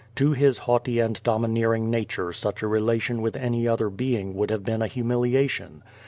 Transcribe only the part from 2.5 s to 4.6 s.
a relation with any other being would